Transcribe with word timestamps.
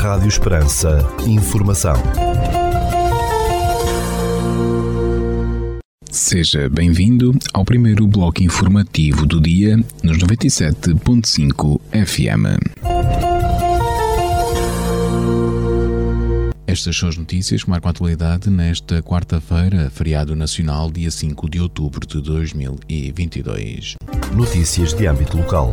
Rádio 0.00 0.28
Esperança. 0.28 1.06
Informação. 1.26 1.92
Seja 6.10 6.70
bem-vindo 6.70 7.38
ao 7.52 7.66
primeiro 7.66 8.06
bloco 8.06 8.42
informativo 8.42 9.26
do 9.26 9.38
dia 9.38 9.76
nos 10.02 10.16
97.5 10.16 11.78
FM. 11.92 12.80
Estas 16.66 16.96
são 16.96 17.10
as 17.10 17.18
notícias 17.18 17.62
que 17.62 17.68
marcam 17.68 17.88
a 17.88 17.90
atualidade 17.90 18.48
nesta 18.48 19.02
quarta-feira, 19.02 19.90
feriado 19.90 20.34
nacional, 20.34 20.90
dia 20.90 21.10
5 21.10 21.50
de 21.50 21.60
outubro 21.60 22.06
de 22.06 22.22
2022. 22.22 23.96
Notícias 24.34 24.94
de 24.94 25.06
âmbito 25.06 25.36
local. 25.36 25.72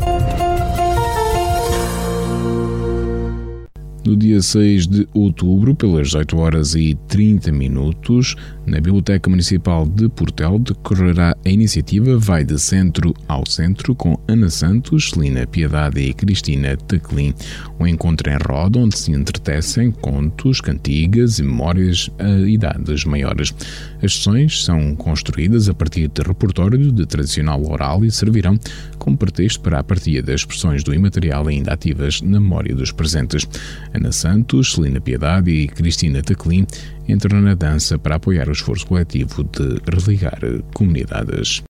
No 4.07 4.15
dia 4.15 4.41
6 4.41 4.87
de 4.87 5.07
outubro, 5.13 5.75
pelas 5.75 6.13
8 6.13 6.37
horas 6.37 6.75
e 6.75 6.97
30 7.09 7.51
minutos, 7.51 8.37
na 8.67 8.81
Biblioteca 8.81 9.29
Municipal 9.29 9.87
de 9.87 10.09
Portel 10.09 10.59
decorrerá 10.59 11.33
a 11.45 11.49
iniciativa 11.49 12.17
Vai 12.17 12.43
de 12.43 12.59
Centro 12.59 13.13
ao 13.25 13.45
Centro 13.47 13.95
com 13.95 14.19
Ana 14.27 14.49
Santos, 14.49 15.09
Celina 15.09 15.47
Piedade 15.47 16.01
e 16.01 16.13
Cristina 16.13 16.75
Taclin. 16.75 17.33
Um 17.79 17.87
encontro 17.87 18.29
em 18.29 18.37
roda 18.45 18.79
onde 18.79 18.97
se 18.97 19.11
entretecem 19.11 19.89
contos, 19.89 20.59
cantigas 20.59 21.39
e 21.39 21.43
memórias 21.43 22.11
a 22.19 22.29
idades 22.45 23.05
maiores. 23.05 23.55
As 24.03 24.13
sessões 24.13 24.65
são 24.65 24.93
construídas 24.95 25.69
a 25.69 25.73
partir 25.73 26.09
de 26.09 26.21
repertório 26.21 26.91
de 26.91 27.05
tradicional 27.05 27.63
oral 27.65 28.03
e 28.03 28.11
servirão 28.11 28.59
como 28.99 29.17
pretexto 29.17 29.61
para 29.61 29.79
a 29.79 29.83
partilha 29.83 30.21
das 30.21 30.41
expressões 30.41 30.83
do 30.83 30.93
imaterial 30.93 31.47
ainda 31.47 31.71
ativas 31.71 32.21
na 32.21 32.39
memória 32.39 32.75
dos 32.75 32.91
presentes. 32.91 33.47
Ana 33.93 34.11
Santos, 34.11 34.73
Celina 34.73 34.99
Piedade 34.99 35.49
e 35.49 35.67
Cristina 35.69 36.21
Taclin 36.21 36.67
entram 37.07 37.41
na 37.41 37.53
dança 37.53 37.97
para 37.97 38.15
apoiar 38.15 38.49
o 38.49 38.51
esforço 38.51 38.85
coletivo 38.85 39.43
de 39.43 39.79
religar 39.91 40.39
comunidades. 40.73 41.63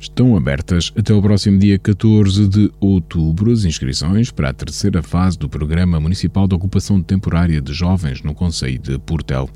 Estão 0.00 0.34
abertas 0.34 0.92
até 0.96 1.12
o 1.12 1.20
próximo 1.20 1.58
dia 1.58 1.78
14 1.78 2.48
de 2.48 2.72
outubro 2.80 3.52
as 3.52 3.64
inscrições 3.64 4.30
para 4.30 4.48
a 4.48 4.52
terceira 4.54 5.02
fase 5.02 5.38
do 5.38 5.46
Programa 5.46 6.00
Municipal 6.00 6.48
de 6.48 6.54
Ocupação 6.54 7.02
Temporária 7.02 7.60
de 7.60 7.74
Jovens 7.74 8.22
no 8.22 8.34
Conselho 8.34 8.78
de 8.78 8.98
Portel. 8.98 9.48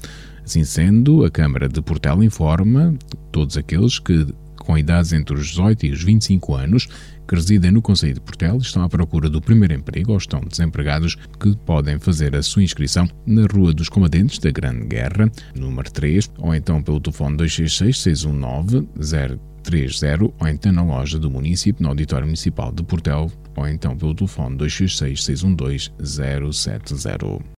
Assim 0.44 0.62
sendo, 0.62 1.24
a 1.24 1.30
Câmara 1.30 1.66
de 1.66 1.80
Portel 1.80 2.22
informa 2.22 2.94
todos 3.32 3.56
aqueles 3.56 3.98
que, 3.98 4.26
com 4.64 4.76
idades 4.76 5.12
entre 5.12 5.34
os 5.34 5.48
18 5.48 5.86
e 5.86 5.92
os 5.92 6.02
25 6.02 6.54
anos, 6.54 6.88
que 7.26 7.34
residem 7.34 7.70
no 7.70 7.82
Conselho 7.82 8.14
de 8.14 8.20
Portel 8.20 8.58
estão 8.58 8.82
à 8.82 8.88
procura 8.88 9.30
do 9.30 9.40
primeiro 9.40 9.74
emprego 9.74 10.12
ou 10.12 10.18
estão 10.18 10.40
desempregados 10.40 11.16
que 11.40 11.56
podem 11.64 11.98
fazer 11.98 12.34
a 12.36 12.42
sua 12.42 12.62
inscrição 12.62 13.08
na 13.26 13.46
Rua 13.46 13.72
dos 13.72 13.88
Combatentes 13.88 14.38
da 14.38 14.50
Grande 14.50 14.86
Guerra, 14.86 15.30
número 15.54 15.90
3, 15.90 16.30
ou 16.38 16.54
então 16.54 16.82
pelo 16.82 17.00
telefone 17.00 17.36
266 17.36 17.98
619 17.98 18.88
030 19.62 20.34
ou 20.38 20.46
então 20.46 20.72
na 20.72 20.82
loja 20.82 21.18
do 21.18 21.30
município, 21.30 21.82
no 21.82 21.88
Auditório 21.88 22.26
Municipal 22.26 22.70
de 22.70 22.82
Portel, 22.82 23.32
ou 23.56 23.66
então 23.66 23.96
pelo 23.96 24.14
telefone 24.14 24.56
266 24.56 25.24
612 25.24 25.90
070. 26.52 27.54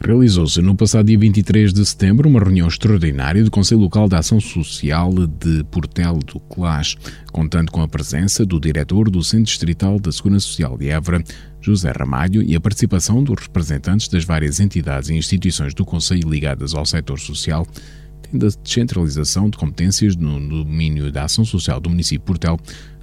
Realizou-se 0.00 0.62
no 0.62 0.76
passado 0.76 1.06
dia 1.06 1.18
23 1.18 1.72
de 1.72 1.84
setembro 1.84 2.28
uma 2.28 2.38
reunião 2.38 2.68
extraordinária 2.68 3.42
do 3.42 3.50
Conselho 3.50 3.80
Local 3.80 4.08
de 4.08 4.14
Ação 4.14 4.40
Social 4.40 5.12
de 5.12 5.64
Portel 5.64 6.18
do 6.18 6.38
Clash, 6.40 6.96
contando 7.32 7.72
com 7.72 7.82
a 7.82 7.88
presença 7.88 8.46
do 8.46 8.60
diretor 8.60 9.10
do 9.10 9.22
Centro 9.24 9.46
Distrital 9.46 9.98
da 9.98 10.12
Segurança 10.12 10.46
Social 10.46 10.78
de 10.78 10.88
Évora, 10.88 11.22
José 11.60 11.90
Ramalho, 11.90 12.42
e 12.42 12.54
a 12.54 12.60
participação 12.60 13.22
dos 13.24 13.42
representantes 13.42 14.06
das 14.08 14.24
várias 14.24 14.60
entidades 14.60 15.10
e 15.10 15.14
instituições 15.14 15.74
do 15.74 15.84
Conselho 15.84 16.30
ligadas 16.30 16.74
ao 16.74 16.86
setor 16.86 17.18
social, 17.18 17.66
tendo 18.22 18.46
a 18.46 18.50
descentralização 18.62 19.50
de 19.50 19.58
competências 19.58 20.14
no 20.14 20.38
domínio 20.64 21.10
da 21.10 21.24
ação 21.24 21.44
social 21.44 21.80
do 21.80 21.90
município 21.90 22.24
Portel 22.24 22.58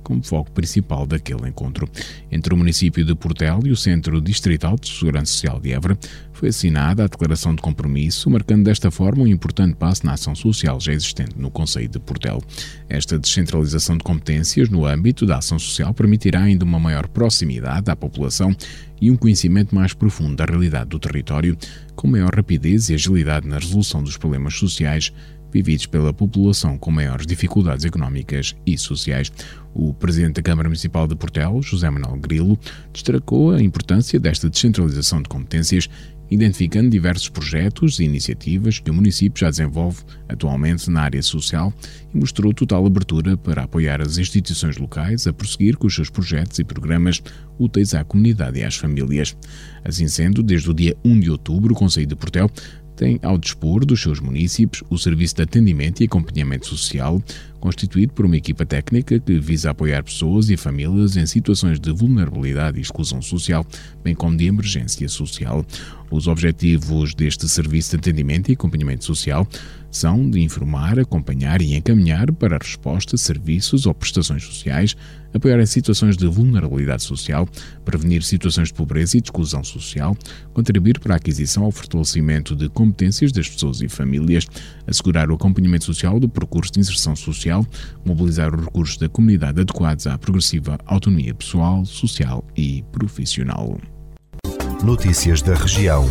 como 0.05 0.23
foco 0.23 0.51
principal 0.51 1.05
daquele 1.07 1.49
encontro. 1.49 1.89
Entre 2.31 2.53
o 2.53 2.57
município 2.57 3.03
de 3.03 3.15
Portel 3.15 3.59
e 3.65 3.71
o 3.71 3.75
Centro 3.75 4.21
Distrital 4.21 4.77
de 4.79 4.87
Segurança 4.87 5.33
Social 5.33 5.59
de 5.59 5.73
Évora, 5.73 5.97
foi 6.31 6.49
assinada 6.49 7.03
a 7.03 7.07
declaração 7.07 7.55
de 7.55 7.61
compromisso, 7.61 8.29
marcando 8.29 8.65
desta 8.65 8.91
forma 8.91 9.23
um 9.23 9.27
importante 9.27 9.75
passo 9.75 10.05
na 10.05 10.13
ação 10.13 10.35
social 10.35 10.79
já 10.79 10.93
existente 10.93 11.31
no 11.37 11.49
Conselho 11.49 11.89
de 11.89 11.97
Portel. 11.97 12.41
Esta 12.87 13.17
descentralização 13.17 13.97
de 13.97 14.03
competências 14.03 14.69
no 14.69 14.85
âmbito 14.85 15.25
da 15.25 15.37
ação 15.37 15.57
social 15.57 15.93
permitirá 15.93 16.41
ainda 16.41 16.63
uma 16.63 16.79
maior 16.79 17.07
proximidade 17.07 17.89
à 17.89 17.95
população 17.95 18.55
e 19.01 19.09
um 19.09 19.17
conhecimento 19.17 19.73
mais 19.73 19.93
profundo 19.93 20.35
da 20.35 20.45
realidade 20.45 20.89
do 20.89 20.99
território, 20.99 21.57
com 21.95 22.07
maior 22.07 22.33
rapidez 22.35 22.89
e 22.89 22.93
agilidade 22.93 23.47
na 23.47 23.57
resolução 23.57 24.03
dos 24.03 24.17
problemas 24.17 24.55
sociais 24.55 25.11
vividos 25.55 25.85
pela 25.85 26.13
população 26.13 26.77
com 26.77 26.91
maiores 26.91 27.25
dificuldades 27.25 27.85
económicas 27.85 28.53
e 28.65 28.77
sociais. 28.77 29.31
O 29.73 29.93
presidente 29.93 30.35
da 30.35 30.41
Câmara 30.41 30.67
Municipal 30.67 31.07
de 31.07 31.15
Portel, 31.15 31.61
José 31.61 31.89
Manuel 31.89 32.17
Grilo, 32.17 32.59
destacou 32.91 33.53
a 33.53 33.61
importância 33.61 34.19
desta 34.19 34.49
descentralização 34.49 35.21
de 35.21 35.29
competências 35.29 35.89
identificando 36.29 36.89
diversos 36.89 37.29
projetos 37.29 37.99
e 37.99 38.03
iniciativas 38.03 38.79
que 38.79 38.89
o 38.89 38.93
município 38.93 39.39
já 39.39 39.49
desenvolve 39.49 40.03
atualmente 40.27 40.89
na 40.89 41.01
área 41.01 41.21
social 41.21 41.73
e 42.13 42.17
mostrou 42.17 42.53
total 42.53 42.85
abertura 42.85 43.37
para 43.37 43.63
apoiar 43.63 44.01
as 44.01 44.17
instituições 44.17 44.77
locais 44.77 45.27
a 45.27 45.33
prosseguir 45.33 45.77
com 45.77 45.87
os 45.87 45.95
seus 45.95 46.09
projetos 46.09 46.57
e 46.59 46.63
programas 46.63 47.21
úteis 47.59 47.93
à 47.93 48.03
comunidade 48.03 48.59
e 48.59 48.63
às 48.63 48.75
famílias. 48.75 49.37
Assim 49.83 50.07
sendo, 50.07 50.41
desde 50.41 50.69
o 50.69 50.73
dia 50.73 50.97
1 51.05 51.19
de 51.19 51.29
outubro, 51.29 51.73
o 51.73 51.77
Conselho 51.77 52.07
de 52.07 52.15
Portel 52.15 52.49
tem 52.95 53.19
ao 53.21 53.37
dispor 53.37 53.85
dos 53.85 54.01
seus 54.01 54.19
municípios 54.19 54.83
o 54.89 54.97
Serviço 54.97 55.35
de 55.35 55.43
Atendimento 55.43 56.01
e 56.01 56.05
Acompanhamento 56.05 56.67
Social, 56.67 57.21
constituído 57.65 58.13
por 58.13 58.27
uma 58.27 58.37
equipa 58.37 58.63
técnica 58.63 59.19
que 59.19 59.39
visa 59.39 59.71
apoiar 59.71 60.03
pessoas 60.03 60.51
e 60.51 60.55
famílias 60.55 61.17
em 61.17 61.25
situações 61.25 61.79
de 61.79 61.91
vulnerabilidade 61.91 62.77
e 62.77 62.81
exclusão 62.81 63.23
social, 63.23 63.65
bem 64.03 64.13
como 64.13 64.37
de 64.37 64.45
emergência 64.45 65.09
social. 65.09 65.65
Os 66.11 66.27
objetivos 66.27 67.15
deste 67.15 67.49
Serviço 67.49 67.89
de 67.89 67.95
Atendimento 67.95 68.49
e 68.49 68.53
Acompanhamento 68.53 69.03
Social 69.03 69.47
são 69.89 70.29
de 70.29 70.41
informar, 70.41 70.99
acompanhar 70.99 71.61
e 71.61 71.73
encaminhar 71.73 72.31
para 72.33 72.57
a 72.57 72.59
resposta 72.59 73.17
serviços 73.17 73.85
ou 73.85 73.93
prestações 73.93 74.43
sociais, 74.43 74.95
apoiar 75.33 75.59
em 75.59 75.65
situações 75.65 76.17
de 76.17 76.27
vulnerabilidade 76.27 77.03
social, 77.03 77.47
prevenir 77.83 78.21
situações 78.21 78.67
de 78.67 78.73
pobreza 78.73 79.17
e 79.17 79.21
de 79.21 79.27
exclusão 79.27 79.63
social, 79.63 80.17
contribuir 80.53 80.99
para 80.99 81.13
a 81.13 81.17
aquisição 81.17 81.63
ou 81.63 81.71
fortalecimento 81.71 82.55
de 82.55 82.67
competências 82.69 83.31
das 83.31 83.47
pessoas 83.47 83.81
e 83.81 83.87
famílias, 83.87 84.45
assegurar 84.85 85.31
o 85.31 85.35
acompanhamento 85.35 85.85
social 85.85 86.19
do 86.19 86.27
percurso 86.27 86.73
de 86.73 86.81
inserção 86.81 87.15
social, 87.15 87.54
mobilizar 88.03 88.53
os 88.55 88.65
recursos 88.65 88.97
da 88.97 89.07
comunidade 89.07 89.61
adequados 89.61 90.07
à 90.07 90.17
progressiva 90.17 90.77
autonomia 90.85 91.33
pessoal, 91.33 91.85
social 91.85 92.43
e 92.55 92.83
profissional. 92.91 93.77
Notícias 94.83 95.41
da 95.41 95.53
região. 95.53 96.05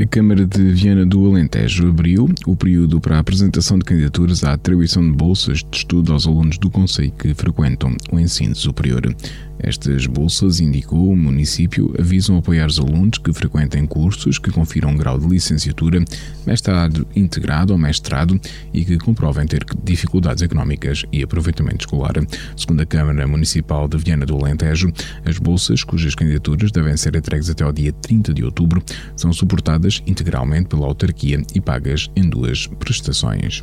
A 0.00 0.06
Câmara 0.06 0.46
de 0.46 0.72
Viana 0.72 1.04
do 1.04 1.26
Alentejo 1.26 1.86
abriu 1.86 2.26
o 2.46 2.56
período 2.56 2.98
para 2.98 3.16
a 3.16 3.18
apresentação 3.18 3.78
de 3.78 3.84
candidaturas 3.84 4.42
à 4.42 4.54
atribuição 4.54 5.02
de 5.02 5.14
bolsas 5.14 5.58
de 5.58 5.76
estudo 5.76 6.14
aos 6.14 6.26
alunos 6.26 6.56
do 6.56 6.70
Conselho 6.70 7.12
que 7.12 7.34
frequentam 7.34 7.94
o 8.10 8.18
ensino 8.18 8.54
superior. 8.56 9.14
Estas 9.58 10.06
bolsas, 10.06 10.60
indicou 10.60 11.12
o 11.12 11.16
município, 11.16 11.94
avisam 11.98 12.38
apoiar 12.38 12.66
os 12.66 12.80
alunos 12.80 13.18
que 13.18 13.32
frequentem 13.34 13.86
cursos 13.86 14.38
que 14.38 14.50
confiram 14.50 14.90
um 14.90 14.96
grau 14.96 15.18
de 15.18 15.28
licenciatura, 15.28 16.02
mestrado 16.46 17.06
integrado 17.14 17.72
ou 17.72 17.78
mestrado 17.78 18.40
e 18.72 18.84
que 18.84 18.96
comprovem 18.98 19.46
ter 19.46 19.64
dificuldades 19.84 20.42
económicas 20.42 21.04
e 21.12 21.22
aproveitamento 21.22 21.84
escolar. 21.84 22.14
Segundo 22.56 22.80
a 22.80 22.86
Câmara 22.86 23.28
Municipal 23.28 23.86
de 23.86 23.98
Viana 23.98 24.24
do 24.24 24.36
Alentejo, 24.36 24.90
as 25.24 25.38
bolsas, 25.38 25.84
cujas 25.84 26.14
candidaturas 26.14 26.72
devem 26.72 26.96
ser 26.96 27.14
entregues 27.14 27.50
até 27.50 27.62
ao 27.62 27.72
dia 27.72 27.92
30 27.92 28.32
de 28.32 28.42
outubro, 28.42 28.82
são 29.14 29.32
suportadas 29.32 29.81
integralmente 30.06 30.68
pela 30.68 30.86
autarquia 30.86 31.42
e 31.54 31.60
pagas 31.60 32.10
em 32.14 32.28
duas 32.28 32.66
prestações. 32.66 33.62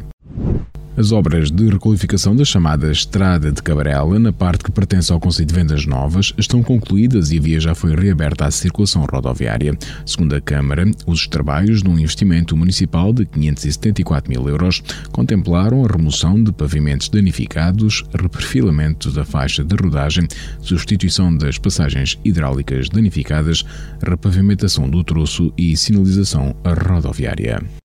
As 1.00 1.14
obras 1.14 1.50
de 1.50 1.70
requalificação 1.70 2.36
da 2.36 2.44
chamada 2.44 2.92
Estrada 2.92 3.54
de 3.54 3.64
Cabarela, 3.64 4.20
na 4.20 4.34
parte 4.34 4.66
que 4.66 4.72
pertence 4.72 5.14
ao 5.14 5.20
Conselho 5.20 5.48
de 5.48 5.56
Vendas 5.56 5.86
Novas, 5.86 6.34
estão 6.38 6.62
concluídas 6.62 7.32
e 7.32 7.38
a 7.38 7.42
via 7.42 7.58
já 7.58 7.74
foi 7.74 7.96
reaberta 7.96 8.46
à 8.46 8.52
circulação 8.52 9.06
rodoviária. 9.10 9.78
Segundo 10.06 10.36
a 10.36 10.42
Câmara, 10.42 10.84
os 11.08 11.26
trabalhos, 11.26 11.84
num 11.84 11.98
investimento 11.98 12.58
municipal 12.58 13.14
de 13.14 13.26
574 13.26 14.30
mil 14.30 14.50
euros, 14.50 14.84
contemplaram 15.14 15.86
a 15.86 15.88
remoção 15.88 16.44
de 16.44 16.52
pavimentos 16.52 17.08
danificados, 17.08 18.04
reperfilamento 18.14 19.10
da 19.10 19.24
faixa 19.24 19.64
de 19.64 19.76
rodagem, 19.82 20.28
substituição 20.62 21.34
das 21.34 21.58
passagens 21.58 22.20
hidráulicas 22.26 22.90
danificadas, 22.90 23.64
repavimentação 24.06 24.90
do 24.90 25.02
troço 25.02 25.54
e 25.58 25.78
sinalização 25.78 26.54
rodoviária. 26.66 27.79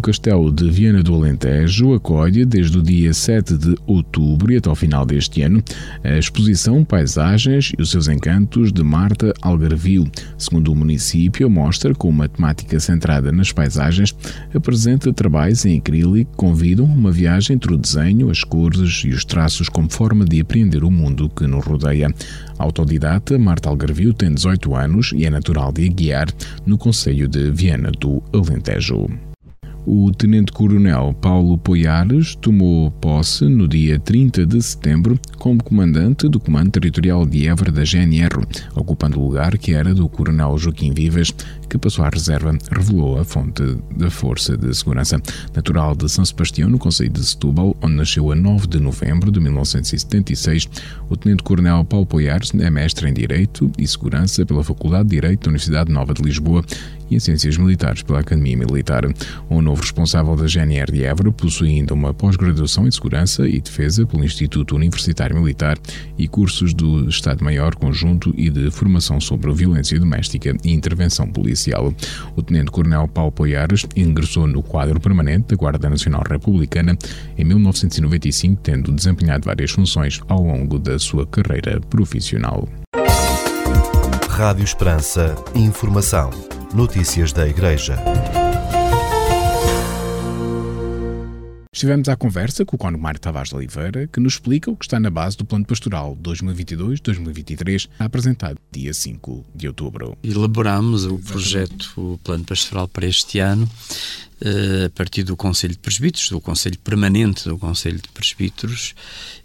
O 0.00 0.02
Castelo 0.02 0.50
de 0.50 0.70
Viana 0.70 1.02
do 1.02 1.14
Alentejo 1.14 1.92
acolhe 1.92 2.46
desde 2.46 2.78
o 2.78 2.82
dia 2.82 3.12
7 3.12 3.58
de 3.58 3.76
outubro 3.86 4.50
e 4.50 4.56
até 4.56 4.70
ao 4.70 4.74
final 4.74 5.04
deste 5.04 5.42
ano 5.42 5.62
a 6.02 6.16
exposição 6.16 6.82
Paisagens 6.82 7.74
e 7.78 7.82
os 7.82 7.90
seus 7.90 8.08
encantos 8.08 8.72
de 8.72 8.82
Marta 8.82 9.34
Algarvio. 9.42 10.10
Segundo 10.38 10.72
o 10.72 10.74
município, 10.74 11.46
a 11.46 11.50
mostra, 11.50 11.94
com 11.94 12.08
uma 12.08 12.26
temática 12.26 12.80
centrada 12.80 13.30
nas 13.30 13.52
paisagens, 13.52 14.16
apresenta 14.54 15.12
trabalhos 15.12 15.66
em 15.66 15.76
acrílico 15.76 16.30
que 16.30 16.36
convidam 16.38 16.86
uma 16.86 17.12
viagem 17.12 17.56
entre 17.56 17.74
o 17.74 17.76
desenho, 17.76 18.30
as 18.30 18.42
cores 18.42 19.02
e 19.04 19.10
os 19.10 19.22
traços 19.22 19.68
como 19.68 19.92
forma 19.92 20.24
de 20.24 20.40
apreender 20.40 20.82
o 20.82 20.90
mundo 20.90 21.28
que 21.28 21.46
nos 21.46 21.66
rodeia. 21.66 22.08
Autodidata, 22.58 23.38
Marta 23.38 23.68
Algarvio 23.68 24.14
tem 24.14 24.32
18 24.32 24.74
anos 24.74 25.12
e 25.14 25.26
é 25.26 25.30
natural 25.30 25.70
de 25.70 25.86
Aguiar, 25.86 26.28
no 26.64 26.78
Conselho 26.78 27.28
de 27.28 27.50
Viana 27.50 27.90
do 27.90 28.22
Alentejo. 28.32 29.29
O 29.92 30.12
tenente-coronel 30.12 31.12
Paulo 31.20 31.58
Poiares 31.58 32.36
tomou 32.36 32.92
posse 32.92 33.46
no 33.46 33.66
dia 33.66 33.98
30 33.98 34.46
de 34.46 34.62
setembro 34.62 35.18
como 35.36 35.64
comandante 35.64 36.28
do 36.28 36.38
Comando 36.38 36.70
Territorial 36.70 37.26
de 37.26 37.48
Évora 37.48 37.72
da 37.72 37.82
GNR, 37.82 38.38
ocupando 38.76 39.18
o 39.18 39.24
lugar 39.24 39.58
que 39.58 39.74
era 39.74 39.92
do 39.92 40.08
coronel 40.08 40.56
Joaquim 40.56 40.92
Vivas, 40.94 41.34
que 41.70 41.78
passou 41.78 42.04
à 42.04 42.08
reserva, 42.08 42.52
revelou 42.72 43.18
a 43.18 43.24
fonte 43.24 43.62
da 43.96 44.10
Força 44.10 44.56
de 44.56 44.74
Segurança. 44.76 45.22
Natural 45.54 45.94
de 45.94 46.08
São 46.08 46.24
Sebastião, 46.24 46.68
no 46.68 46.78
Conselho 46.78 47.10
de 47.10 47.24
Setúbal, 47.24 47.76
onde 47.80 47.94
nasceu 47.94 48.32
a 48.32 48.34
9 48.34 48.66
de 48.66 48.80
novembro 48.80 49.30
de 49.30 49.38
1976, 49.38 50.68
o 51.08 51.16
tenente-coronel 51.16 51.84
Paulo 51.84 52.06
Poiares 52.06 52.52
é 52.54 52.68
mestre 52.68 53.08
em 53.08 53.14
Direito 53.14 53.70
e 53.78 53.86
Segurança 53.86 54.44
pela 54.44 54.64
Faculdade 54.64 55.04
de 55.04 55.14
Direito 55.14 55.44
da 55.44 55.50
Universidade 55.50 55.92
Nova 55.92 56.12
de 56.12 56.22
Lisboa 56.22 56.64
e 57.08 57.16
em 57.16 57.20
Ciências 57.20 57.56
Militares 57.56 58.02
pela 58.02 58.20
Academia 58.20 58.56
Militar. 58.56 59.04
O 59.48 59.62
novo 59.62 59.80
responsável 59.80 60.34
da 60.36 60.46
GNR 60.46 60.92
de 60.92 61.04
Évora 61.04 61.30
possui 61.30 61.68
ainda 61.68 61.94
uma 61.94 62.12
pós-graduação 62.12 62.86
em 62.86 62.90
Segurança 62.90 63.48
e 63.48 63.60
Defesa 63.60 64.06
pelo 64.06 64.24
Instituto 64.24 64.74
Universitário 64.74 65.36
Militar 65.36 65.78
e 66.18 66.26
cursos 66.26 66.74
do 66.74 67.08
Estado-Maior 67.08 67.74
Conjunto 67.76 68.34
e 68.36 68.50
de 68.50 68.70
Formação 68.70 69.20
sobre 69.20 69.52
Violência 69.52 69.98
Doméstica 69.98 70.56
e 70.64 70.72
Intervenção 70.72 71.26
Policial. 71.28 71.59
O 72.36 72.42
Tenente-Coronel 72.42 73.08
Paulo 73.08 73.32
Poiares 73.32 73.86
ingressou 73.96 74.46
no 74.46 74.62
quadro 74.62 75.00
permanente 75.00 75.48
da 75.48 75.56
Guarda 75.56 75.90
Nacional 75.90 76.22
Republicana 76.28 76.96
em 77.36 77.44
1995, 77.44 78.60
tendo 78.62 78.92
desempenhado 78.92 79.44
várias 79.44 79.70
funções 79.70 80.20
ao 80.28 80.42
longo 80.42 80.78
da 80.78 80.98
sua 80.98 81.26
carreira 81.26 81.80
profissional. 81.80 82.68
Rádio 84.28 84.64
Esperança. 84.64 85.34
Informação. 85.54 86.30
Notícias 86.72 87.32
da 87.32 87.46
Igreja. 87.46 87.98
Estivemos 91.80 92.10
à 92.10 92.14
conversa 92.14 92.62
com 92.62 92.76
o 92.76 92.78
Cónigo 92.78 93.02
Mário 93.02 93.18
Tavares 93.18 93.48
de 93.48 93.56
Oliveira, 93.56 94.06
que 94.06 94.20
nos 94.20 94.34
explica 94.34 94.70
o 94.70 94.76
que 94.76 94.84
está 94.84 95.00
na 95.00 95.08
base 95.08 95.38
do 95.38 95.46
Plano 95.46 95.64
Pastoral 95.64 96.14
2022-2023, 96.22 97.88
apresentado 97.98 98.58
dia 98.70 98.92
5 98.92 99.46
de 99.54 99.66
outubro. 99.66 100.14
Elaboramos 100.22 101.06
o 101.06 101.18
projeto, 101.18 101.90
o 101.96 102.18
Plano 102.18 102.44
Pastoral 102.44 102.86
para 102.86 103.06
este 103.06 103.38
ano, 103.38 103.66
eh, 104.42 104.84
a 104.88 104.90
partir 104.90 105.22
do 105.22 105.34
Conselho 105.38 105.72
de 105.72 105.78
Presbíteros, 105.78 106.28
do 106.28 106.38
Conselho 106.38 106.78
Permanente 106.80 107.48
do 107.48 107.56
Conselho 107.56 107.96
de 107.96 108.08
Presbíteros, 108.10 108.94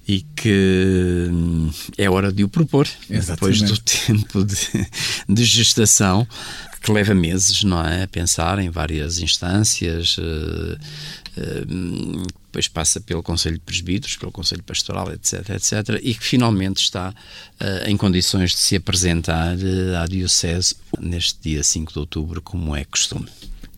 e 0.06 0.20
que 0.36 1.30
hum, 1.32 1.72
é 1.98 2.10
hora 2.10 2.34
de 2.34 2.44
o 2.44 2.50
propor, 2.50 2.86
Exatamente. 3.10 3.28
depois 3.32 3.62
do 3.62 3.80
tempo 3.80 4.44
de, 4.44 4.88
de 5.30 5.46
gestação, 5.46 6.28
que 6.86 6.92
leva 6.92 7.16
meses, 7.16 7.64
não 7.64 7.84
é? 7.84 8.04
A 8.04 8.08
pensar 8.08 8.60
em 8.60 8.70
várias 8.70 9.18
instâncias, 9.20 10.18
uh, 10.20 10.78
depois 12.46 12.68
passa 12.68 13.02
pelo 13.02 13.22
Conselho 13.22 13.56
de 13.56 13.62
Presbíteros, 13.62 14.16
pelo 14.16 14.32
Conselho 14.32 14.64
Pastoral, 14.64 15.12
etc, 15.12 15.50
etc, 15.50 16.00
e 16.02 16.14
que 16.14 16.24
finalmente 16.24 16.78
está 16.78 17.10
uh, 17.10 17.90
em 17.90 17.98
condições 17.98 18.52
de 18.52 18.58
se 18.58 18.76
apresentar 18.78 19.58
à 20.02 20.08
Diocese 20.08 20.76
neste 21.00 21.38
dia 21.42 21.64
5 21.64 21.92
de 21.92 22.00
outubro, 22.00 22.42
como 22.42 22.76
é 22.76 22.86
costume. 22.86 23.28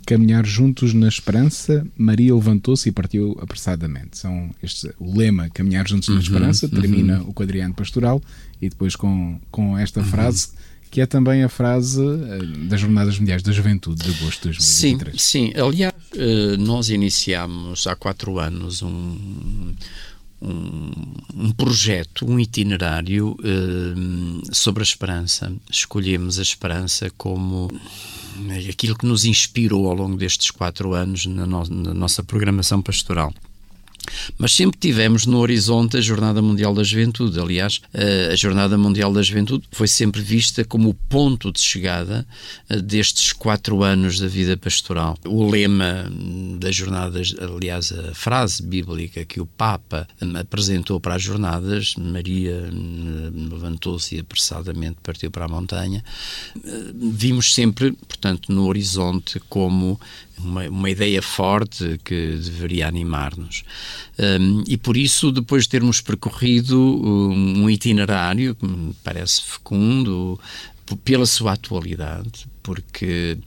Caminhar 0.05 0.45
juntos 0.45 0.93
na 0.93 1.09
esperança, 1.09 1.85
Maria 1.97 2.33
levantou-se 2.33 2.87
e 2.87 2.91
partiu 2.93 3.37
apressadamente. 3.41 4.17
São 4.17 4.51
este, 4.63 4.89
o 4.97 5.17
lema 5.17 5.49
Caminhar 5.49 5.85
juntos 5.85 6.07
uhum, 6.07 6.15
na 6.15 6.21
esperança, 6.21 6.69
termina 6.69 7.19
uhum. 7.19 7.29
o 7.29 7.33
quadriano 7.33 7.73
pastoral 7.73 8.21
e 8.61 8.69
depois 8.69 8.95
com, 8.95 9.37
com 9.51 9.77
esta 9.77 9.99
uhum. 9.99 10.05
frase 10.05 10.49
que 10.89 11.01
é 11.01 11.05
também 11.05 11.43
a 11.43 11.49
frase 11.49 12.01
eh, 12.01 12.67
das 12.67 12.79
Jornadas 12.79 13.19
Mundiais 13.19 13.43
da 13.43 13.51
Juventude 13.51 14.03
de 14.03 14.09
agosto 14.17 14.49
de 14.49 14.57
2023. 14.57 15.21
Sim, 15.21 15.51
sim. 15.51 15.59
Aliás, 15.59 15.93
eh, 16.15 16.57
nós 16.57 16.89
iniciámos 16.89 17.87
há 17.87 17.95
quatro 17.95 18.39
anos 18.39 18.81
um, 18.81 19.73
um, 20.41 20.91
um 21.35 21.51
projeto, 21.51 22.25
um 22.25 22.39
itinerário 22.39 23.31
uh, 23.39 24.55
sobre 24.55 24.81
a 24.81 24.85
esperança. 24.85 25.51
Escolhemos 25.69 26.39
a 26.39 26.41
esperança 26.41 27.11
como 27.17 27.69
aquilo 28.69 28.95
que 28.95 29.05
nos 29.05 29.25
inspirou 29.25 29.87
ao 29.87 29.95
longo 29.95 30.15
destes 30.15 30.51
quatro 30.51 30.93
anos 30.93 31.25
na, 31.25 31.45
no, 31.45 31.63
na 31.65 31.93
nossa 31.93 32.23
programação 32.23 32.81
pastoral. 32.81 33.33
Mas 34.37 34.53
sempre 34.53 34.79
tivemos 34.79 35.25
no 35.25 35.39
horizonte 35.39 35.97
a 35.97 36.01
Jornada 36.01 36.41
Mundial 36.41 36.73
da 36.73 36.83
Juventude. 36.83 37.39
Aliás, 37.39 37.81
a 38.31 38.35
Jornada 38.35 38.77
Mundial 38.77 39.11
da 39.11 39.21
Juventude 39.21 39.67
foi 39.71 39.87
sempre 39.87 40.21
vista 40.21 40.63
como 40.63 40.89
o 40.89 40.93
ponto 40.93 41.51
de 41.51 41.59
chegada 41.59 42.25
eh, 42.69 42.81
destes 42.81 43.33
quatro 43.33 43.83
anos 43.83 44.19
da 44.19 44.27
vida 44.27 44.57
pastoral. 44.57 45.17
O 45.25 45.49
lema 45.49 46.09
das 46.59 46.75
jornadas, 46.75 47.35
aliás, 47.39 47.91
a 47.91 48.13
frase 48.13 48.63
bíblica 48.63 49.25
que 49.25 49.39
o 49.39 49.45
Papa 49.45 50.07
apresentou 50.39 50.99
para 50.99 51.15
as 51.15 51.23
jornadas, 51.23 51.95
Maria 51.97 52.51
eh, 52.51 53.49
levantou-se 53.49 54.15
e 54.15 54.19
apressadamente 54.19 54.97
partiu 55.01 55.31
para 55.31 55.45
a 55.45 55.47
montanha, 55.47 56.03
eh, 56.55 56.93
vimos 56.95 57.53
sempre, 57.53 57.91
portanto, 57.91 58.51
no 58.51 58.67
horizonte 58.67 59.39
como 59.49 59.99
uma, 60.37 60.67
uma 60.69 60.89
ideia 60.89 61.21
forte 61.21 61.99
que 62.03 62.37
deveria 62.37 62.87
animar-nos. 62.87 63.63
Um, 64.19 64.63
e 64.67 64.77
por 64.77 64.97
isso, 64.97 65.31
depois 65.31 65.63
de 65.63 65.69
termos 65.69 66.01
percorrido 66.01 66.79
um 66.79 67.69
itinerário 67.69 68.55
que 68.55 68.65
me 68.65 68.93
parece 69.03 69.41
fecundo, 69.43 70.39
pela 71.03 71.25
sua 71.25 71.53
atualidade, 71.53 72.47
porque 72.63 73.37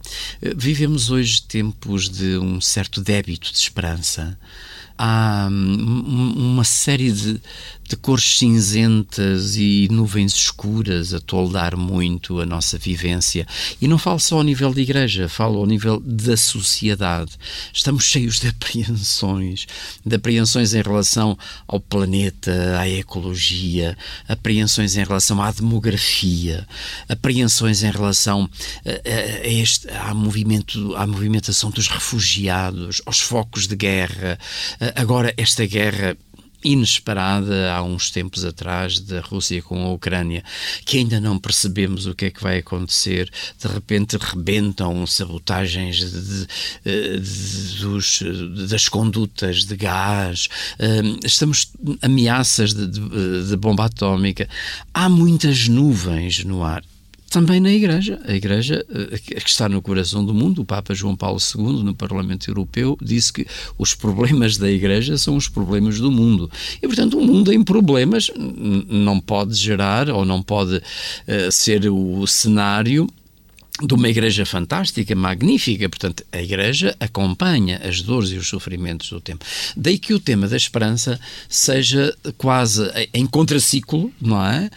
eh, 0.43 0.53
vivemos 0.57 1.11
hoje 1.11 1.43
tempos 1.43 2.09
de 2.09 2.37
um 2.37 2.61
certo 2.61 3.01
débito 3.01 3.51
de 3.51 3.59
esperança. 3.59 4.39
Há 4.99 5.49
hum, 5.51 6.35
uma 6.37 6.65
série 6.65 7.11
de, 7.11 7.41
de 7.91 7.97
cores 7.97 8.39
cinzentas 8.39 9.57
e 9.57 9.89
nuvens 9.91 10.33
escuras 10.33 11.13
a 11.13 11.19
toldar 11.19 11.77
muito 11.77 12.39
a 12.39 12.47
nossa 12.47 12.79
vivência. 12.79 13.45
E 13.83 13.89
não 13.89 13.99
falo 13.99 14.21
só 14.21 14.37
ao 14.37 14.45
nível 14.45 14.73
da 14.73 14.81
igreja, 14.81 15.29
falo 15.29 15.59
ao 15.59 15.67
nível 15.67 15.99
da 15.99 16.37
sociedade. 16.37 17.33
Estamos 17.75 18.05
cheios 18.05 18.39
de 18.39 18.47
apreensões, 18.47 19.67
de 20.07 20.15
apreensões 20.15 20.73
em 20.73 20.83
relação 20.83 21.37
ao 21.67 21.81
planeta, 21.81 22.79
à 22.79 22.89
ecologia, 22.89 23.99
apreensões 24.29 24.97
em 24.97 25.03
relação 25.03 25.43
à 25.43 25.51
demografia, 25.51 26.69
apreensões 27.09 27.83
em 27.83 27.91
relação 27.91 28.49
a, 28.87 28.91
a, 28.91 29.49
este, 29.49 29.89
à, 29.91 30.15
movimento, 30.15 30.95
à 30.95 31.05
movimentação 31.09 31.71
dos 31.71 31.89
refugiados, 31.89 33.03
aos 33.05 33.19
focos 33.19 33.67
de 33.67 33.75
guerra. 33.75 34.39
Agora, 34.95 35.35
esta 35.37 35.67
guerra 35.67 36.17
inesperada 36.65 37.73
há 37.73 37.83
uns 37.83 38.11
tempos 38.11 38.45
atrás 38.45 39.01
da 39.01 39.21
Rússia 39.21 39.63
com 39.63 39.85
a 39.85 39.93
Ucrânia, 39.93 40.45
que 40.85 40.99
ainda 40.99 41.21
não 41.21 41.39
percebemos 41.39 42.07
o 42.07 42.15
que 42.15 42.27
é 42.27 42.31
que 42.31 42.43
vai 42.43 42.59
acontecer. 42.59 43.31
De 43.59 43.69
repente 43.69 44.17
rebentam 44.17 45.07
sabotagens 45.07 45.99
de, 45.99 46.21
de, 46.21 46.47
eh, 46.85 47.17
de, 47.17 47.81
dos, 47.81 48.23
das 48.69 48.89
condutas 48.89 49.65
de 49.65 49.77
gás, 49.77 50.49
eh, 50.79 51.03
estamos 51.25 51.73
ameaças 52.03 52.75
de 52.75 53.57
bomba 53.57 53.87
atómica. 53.87 54.49
Há 54.93 55.09
muitas 55.09 55.69
nuvens 55.69 56.45
no 56.45 56.63
ar 56.63 56.83
também 57.31 57.61
na 57.61 57.73
Igreja. 57.73 58.21
A 58.27 58.35
Igreja, 58.35 58.85
eh, 58.91 59.19
que 59.19 59.49
está 59.49 59.69
no 59.69 59.81
coração 59.81 60.25
do 60.25 60.35
mundo, 60.35 60.63
o 60.63 60.65
Papa 60.65 60.93
João 60.93 61.17
Paulo 61.17 61.39
II, 61.39 61.85
no 61.85 61.95
Parlamento 61.95 62.51
Europeu, 62.51 62.99
disse 63.01 63.33
que 63.33 63.47
os 63.79 63.95
problemas 63.95 64.59
da 64.59 64.69
Igreja 64.69 65.17
são 65.17 65.37
os 65.37 65.49
problemas 65.49 66.01
do 66.01 66.11
mundo. 66.11 66.51
E, 66.83 66.87
portanto, 66.89 67.17
o 67.17 67.25
mundo 67.25 67.53
em 67.53 67.63
problemas 67.63 68.31
não 68.37 69.21
pode 69.21 69.55
gerar 69.55 70.11
ou 70.11 70.25
não 70.25 70.43
pode 70.43 70.77
uh, 70.77 71.53
ser 71.53 71.89
o 71.89 72.27
cenário 72.27 73.07
de 73.83 73.95
uma 73.95 74.09
igreja 74.09 74.45
fantástica, 74.45 75.15
magnífica. 75.15 75.89
Portanto, 75.89 76.25
a 76.33 76.43
igreja 76.43 76.95
acompanha 77.01 77.81
as 77.83 78.03
dores 78.03 78.31
e 78.31 78.37
os 78.37 78.49
sofrimentos 78.49 79.11
do 79.11 79.21
tempo. 79.21 79.45
Daí 79.77 79.99
que 79.99 80.13
o 80.13 80.21
tema 80.21 80.47
da 80.49 80.57
esperança 80.57 81.19
seja 81.49 82.15
quase 82.37 82.83
em 83.15 83.27
contraciclo, 83.27 84.13
não 84.21 84.45
é? 84.45 84.71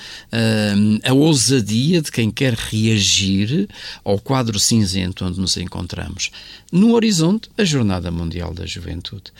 A 1.03 1.13
ousadia 1.13 2.01
de 2.01 2.11
quem 2.11 2.31
quer 2.31 2.53
reagir 2.53 3.67
ao 4.03 4.19
quadro 4.19 4.59
cinzento 4.59 5.25
onde 5.25 5.39
nos 5.39 5.57
encontramos. 5.57 6.31
No 6.71 6.93
horizonte, 6.93 7.49
a 7.57 7.63
Jornada 7.63 8.09
Mundial 8.09 8.53
da 8.53 8.65
Juventude. 8.65 9.31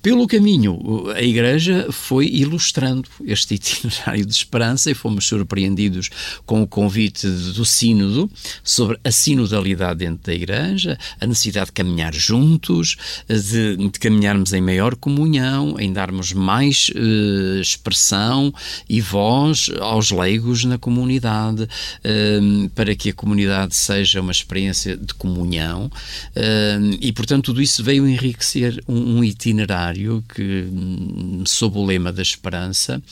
Pelo 0.00 0.26
caminho, 0.26 1.10
a 1.14 1.22
Igreja 1.22 1.88
foi 1.90 2.26
ilustrando 2.26 3.08
este 3.26 3.54
itinerário 3.54 4.24
de 4.24 4.32
esperança 4.32 4.90
e 4.90 4.94
fomos 4.94 5.26
surpreendidos 5.26 6.08
com 6.46 6.62
o 6.62 6.66
convite 6.66 7.26
do 7.26 7.64
Sínodo 7.64 8.30
sobre 8.62 8.99
a 9.02 9.10
sinodalidade 9.10 10.00
dentro 10.00 10.24
da 10.24 10.34
Igreja, 10.34 10.98
a 11.20 11.26
necessidade 11.26 11.66
de 11.66 11.72
caminhar 11.72 12.12
juntos, 12.14 12.96
de, 13.28 13.76
de 13.76 13.98
caminharmos 13.98 14.52
em 14.52 14.60
maior 14.60 14.94
comunhão, 14.94 15.76
em 15.78 15.92
darmos 15.92 16.32
mais 16.32 16.90
eh, 16.94 17.60
expressão 17.60 18.52
e 18.88 19.00
voz 19.00 19.70
aos 19.80 20.10
leigos 20.10 20.64
na 20.64 20.76
comunidade, 20.76 21.66
eh, 22.04 22.40
para 22.74 22.94
que 22.94 23.10
a 23.10 23.14
comunidade 23.14 23.74
seja 23.74 24.20
uma 24.20 24.32
experiência 24.32 24.96
de 24.96 25.14
comunhão. 25.14 25.90
Eh, 26.36 26.78
e, 27.00 27.12
portanto, 27.12 27.46
tudo 27.46 27.62
isso 27.62 27.82
veio 27.82 28.06
enriquecer 28.06 28.82
um, 28.86 29.18
um 29.18 29.24
itinerário 29.24 30.22
que, 30.34 30.64
hum, 30.70 31.42
sob 31.46 31.78
o 31.78 31.84
lema 31.84 32.12
da 32.12 32.22
esperança, 32.22 33.02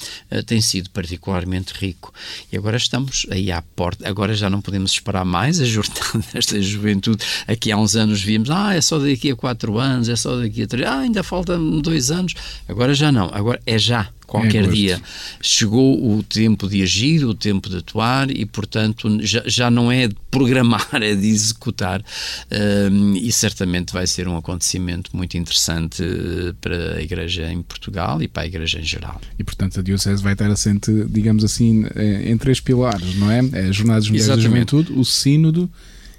tem 0.46 0.60
sido 0.60 0.90
particularmente 0.90 1.72
rico. 1.74 2.12
E 2.52 2.56
agora 2.56 2.76
estamos 2.76 3.26
aí 3.30 3.50
à 3.50 3.62
porta, 3.62 4.08
agora 4.08 4.34
já 4.34 4.50
não 4.50 4.60
podemos 4.60 4.90
esperar 4.92 5.24
mais 5.24 5.60
a 5.60 5.64
jornada 5.82 6.26
desta 6.32 6.60
juventude. 6.60 7.24
Aqui 7.46 7.72
há 7.72 7.76
uns 7.76 7.96
anos 7.96 8.20
víamos, 8.22 8.50
ah, 8.50 8.74
é 8.74 8.80
só 8.80 8.98
daqui 8.98 9.30
a 9.30 9.36
quatro 9.36 9.78
anos, 9.78 10.08
é 10.08 10.16
só 10.16 10.36
daqui 10.36 10.62
a 10.62 10.66
três, 10.66 10.88
ah, 10.88 10.98
ainda 10.98 11.22
faltam 11.22 11.80
dois 11.80 12.10
anos. 12.10 12.34
Agora 12.68 12.94
já 12.94 13.10
não, 13.12 13.30
agora 13.32 13.60
é 13.66 13.78
já 13.78 14.08
qualquer 14.28 14.64
é 14.64 14.68
dia. 14.68 15.02
Chegou 15.40 16.16
o 16.16 16.22
tempo 16.22 16.68
de 16.68 16.82
agir, 16.82 17.24
o 17.24 17.34
tempo 17.34 17.68
de 17.68 17.78
atuar 17.78 18.30
e, 18.30 18.44
portanto, 18.44 19.18
já, 19.22 19.42
já 19.46 19.70
não 19.70 19.90
é 19.90 20.06
de 20.06 20.16
programar, 20.30 20.86
é 21.02 21.14
de 21.14 21.26
executar. 21.26 22.04
Um, 22.92 23.16
e 23.16 23.32
certamente 23.32 23.92
vai 23.92 24.06
ser 24.06 24.28
um 24.28 24.36
acontecimento 24.36 25.16
muito 25.16 25.36
interessante 25.36 26.02
eh, 26.02 26.52
para 26.60 26.96
a 26.96 27.02
Igreja 27.02 27.50
em 27.50 27.62
Portugal 27.62 28.22
e 28.22 28.28
para 28.28 28.42
a 28.42 28.46
Igreja 28.46 28.78
em 28.78 28.84
geral. 28.84 29.20
E, 29.38 29.42
portanto, 29.42 29.80
a 29.80 29.82
Diocese 29.82 30.22
vai 30.22 30.34
estar 30.34 30.50
assente, 30.50 30.92
digamos 31.08 31.42
assim, 31.42 31.86
eh, 31.96 32.30
em 32.30 32.36
três 32.36 32.60
pilares, 32.60 33.16
não 33.16 33.30
é? 33.30 33.40
é 33.52 33.72
Jornadas 33.72 34.08
Mundiais 34.08 34.28
da 34.28 34.36
Juventude, 34.36 34.92
o 34.92 35.04
Sínodo 35.04 35.70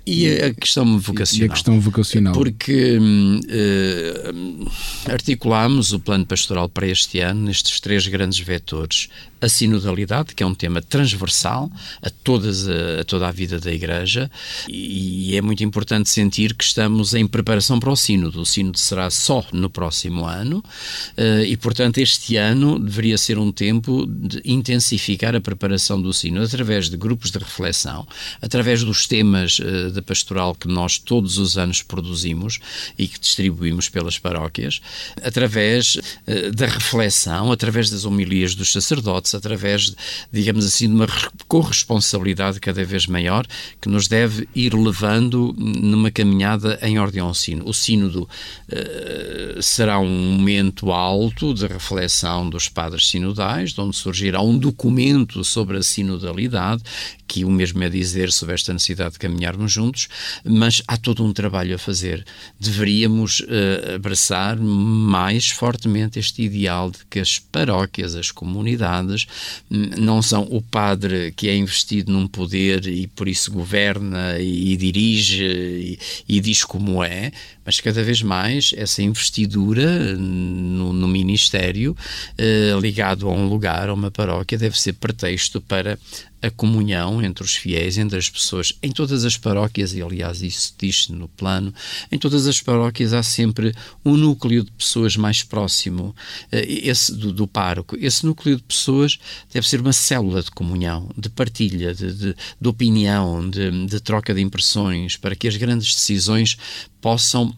e 0.06 0.28
a 0.28 0.54
questão 0.54 1.00
vocacional. 1.00 1.48
E 1.48 1.50
a 1.50 1.54
questão 1.54 1.80
vocacional. 1.80 2.34
Porque 2.34 2.98
uh, 2.98 4.72
articulámos 5.12 5.94
o 5.94 6.00
plano 6.00 6.26
pastoral 6.26 6.68
para 6.68 6.88
este 6.88 7.20
ano 7.20 7.42
nestes 7.46 7.80
três 7.80 8.08
grandes 8.08 8.40
vetores 8.40 9.10
a 9.42 9.48
sinodalidade, 9.48 10.36
que 10.36 10.44
é 10.44 10.46
um 10.46 10.54
tema 10.54 10.82
transversal 10.82 11.72
a, 12.02 12.10
todas 12.10 12.68
a, 12.68 13.02
a, 13.02 13.04
toda 13.04 13.28
a 13.28 13.32
vida 13.32 13.60
da 13.60 13.72
Igreja, 13.72 14.30
e 14.68 15.36
é 15.36 15.42
muito 15.42 15.64
importante 15.64 16.10
sentir 16.10 16.54
que 16.54 16.64
estamos 16.64 17.14
em 17.14 17.26
preparação 17.26 17.80
para 17.80 17.90
o 17.90 17.96
sínodo. 17.96 18.42
O 18.42 18.46
sínodo 18.46 18.78
será 18.78 19.10
só 19.10 19.46
no 19.54 19.70
próximo 19.70 20.26
ano, 20.26 20.58
uh, 20.58 21.44
e 21.46 21.56
portanto 21.56 22.00
este 22.00 22.36
ano 22.36 22.80
deveria 22.80 23.18
ser 23.18 23.38
um 23.38 23.52
tempo 23.52 24.06
de 24.06 24.42
intensificar 24.44 25.36
a 25.36 25.42
preparação 25.42 26.02
do 26.02 26.14
sínodo 26.14 26.46
através 26.46 26.90
de 26.90 26.98
grupos 26.98 27.32
de 27.32 27.40
reflexão, 27.40 28.06
através 28.42 28.84
dos 28.84 29.08
temas 29.08 29.60
uh, 29.60 29.92
pastoral 30.02 30.56
que 30.56 30.68
nós 30.68 30.98
todos 30.98 31.38
os 31.38 31.58
anos 31.58 31.82
produzimos 31.82 32.60
e 32.98 33.08
que 33.08 33.20
distribuímos 33.20 33.90
pelas 33.90 34.18
paróquias, 34.18 34.82
através 35.24 35.96
uh, 35.96 36.52
da 36.56 36.68
reflexão, 36.68 37.52
através 37.52 37.90
das 37.90 38.06
homilias 38.06 38.56
dos 38.56 38.72
sacerdotes 38.72 39.34
através, 39.34 39.94
digamos 40.32 40.66
assim, 40.66 40.88
de 40.88 40.94
uma 40.94 41.08
corresponsabilidade 41.48 42.60
cada 42.60 42.84
vez 42.84 43.08
maior 43.08 43.46
que 43.82 43.90
nos 43.90 44.08
deve 44.08 44.48
ir 44.56 44.74
levando 44.74 45.54
numa 45.58 46.12
caminhada 46.12 46.80
em 46.82 47.00
ordem 47.00 47.22
ao 47.22 47.34
sino. 47.34 47.68
O 47.68 47.74
sínodo 47.74 48.24
uh, 48.70 49.62
será 49.62 50.00
um 50.00 50.38
momento 50.38 50.92
alto 50.92 51.54
de 51.54 51.66
reflexão 51.68 52.50
dos 52.50 52.70
padres 52.70 53.10
sinodais, 53.10 53.74
de 53.74 53.82
onde 53.82 53.96
surgirá 53.96 54.42
um 54.42 54.58
documento 54.58 55.44
sobre 55.44 55.78
a 55.78 55.84
sinodalidade, 55.84 56.84
que 57.30 57.46
o 57.46 57.52
mesmo 57.52 57.84
é 57.84 57.90
dizer 57.90 58.32
sobre 58.32 58.56
esta 58.56 58.74
necessidade 58.74 59.14
de 59.14 59.20
caminharmos 59.20 59.72
juntos, 59.72 60.08
mas 60.44 60.82
há 60.88 60.98
todo 60.98 61.24
um 61.24 61.32
trabalho 61.32 61.76
a 61.76 61.78
fazer. 61.78 62.26
Deveríamos 62.60 63.42
uh, 63.42 63.96
abraçar 63.96 64.58
mais 64.58 65.52
fortemente 65.52 66.18
este 66.18 66.42
ideal 66.42 66.90
de 66.90 66.98
que 67.08 67.20
as 67.20 67.38
paróquias, 67.38 68.16
as 68.16 68.32
comunidades, 68.32 69.28
não 69.70 70.24
são 70.24 70.48
o 70.50 70.60
padre 70.60 71.32
que 71.36 71.48
é 71.48 71.56
investido 71.56 72.12
num 72.12 72.28
poder 72.28 72.88
e 72.88 73.06
por 73.06 73.28
isso 73.28 73.52
governa 73.52 74.40
e, 74.40 74.76
dirige 74.76 75.46
e, 75.46 76.00
e 76.28 76.40
diz 76.40 76.64
como 76.64 77.04
é, 77.04 77.32
mas 77.64 77.80
cada 77.80 78.02
vez 78.04 78.24
mais 78.24 78.74
essa 78.76 79.04
investidura 79.04 80.16
no, 80.16 80.92
no 80.92 81.08
ministério, 81.08 81.96
eh, 82.36 82.76
ligado 82.82 83.30
a 83.30 83.32
um 83.32 83.48
lugar, 83.48 83.90
a 83.90 83.94
uma 83.94 84.10
paróquia, 84.10 84.58
deve 84.58 84.80
ser 84.82 84.94
pretexto 84.94 85.62
para 85.62 86.00
a 86.42 86.50
comunhão 86.50 87.22
entre 87.22 87.44
os 87.44 87.56
fiéis, 87.56 87.98
entre 87.98 88.18
as 88.18 88.30
pessoas, 88.30 88.74
em 88.82 88.92
todas 88.92 89.26
as 89.26 89.38
paróquias, 89.38 89.94
e 89.94 90.02
aliás 90.02 90.42
isso 90.42 90.74
diz 90.78 91.10
no 91.10 91.28
plano, 91.28 91.74
em 92.12 92.18
todas 92.18 92.48
as 92.48 92.62
paróquias 92.62 93.14
há 93.14 93.22
sempre 93.24 93.74
um 94.06 94.16
núcleo 94.16 94.64
de 94.64 94.72
pessoas 94.72 95.16
mais 95.18 95.44
próximo, 95.44 96.16
eh, 96.52 96.66
esse 96.68 97.14
do, 97.16 97.32
do 97.32 97.48
pároco. 97.48 97.98
Esse 98.00 98.26
núcleo 98.26 98.56
de 98.56 98.64
pessoas 98.64 99.20
deve 99.52 99.68
ser 99.68 99.82
uma 99.82 99.94
célula 99.94 100.42
de 100.42 100.52
comunhão, 100.52 101.10
de 101.18 101.30
partilha, 101.30 101.94
de, 101.94 102.14
de, 102.14 102.36
de 102.60 102.68
opinião, 102.68 103.50
de, 103.50 103.86
de 103.86 104.00
troca 104.00 104.34
de 104.34 104.42
impressões, 104.42 105.18
para 105.18 105.36
que 105.36 105.48
as 105.48 105.58
grandes 105.58 105.94
decisões 105.94 106.58
possam 107.02 107.56